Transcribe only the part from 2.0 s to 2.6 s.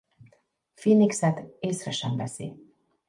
veszi.